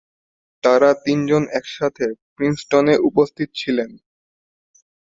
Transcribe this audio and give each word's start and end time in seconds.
তারা 0.63 0.89
তিনজন 1.05 1.43
একসাথে 1.51 2.05
প্রিন্সটনে 2.35 2.95
উপস্থিত 3.09 3.49
ছিলেন। 3.55 3.91